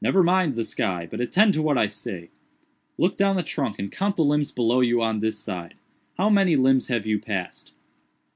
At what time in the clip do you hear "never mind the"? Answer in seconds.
0.00-0.62